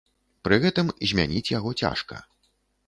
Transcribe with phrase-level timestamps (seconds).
[0.47, 2.15] Пры гэтым змяніць яго цяжка.